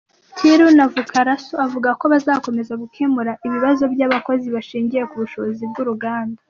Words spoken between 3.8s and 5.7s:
by’abakozi bashingiye ku bushobozi